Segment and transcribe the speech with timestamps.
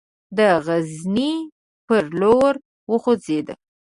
[0.37, 1.33] د غزني
[1.87, 2.53] پر لور
[2.91, 3.53] وخوځېدی.